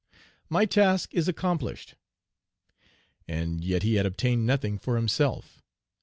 "My 0.49 0.65
task 0.65 1.13
is 1.13 1.27
accomplished." 1.27 1.93
And 3.27 3.63
yet 3.63 3.83
he 3.83 3.97
had 3.97 4.07
obtained 4.07 4.47
nothing 4.47 4.79
for 4.79 4.95
himself. 4.95 5.61